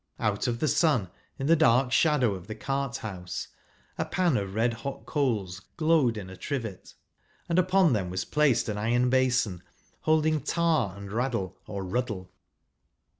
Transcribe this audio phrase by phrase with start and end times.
[0.17, 3.49] Out of the sun, in the dark shadow of the cart house,
[3.99, 6.95] a pan of red hot coals glowed in a trivet;
[7.47, 9.61] and upon them was placed an iron basin
[9.99, 12.31] holding tar and raddle, or rud¬ dle.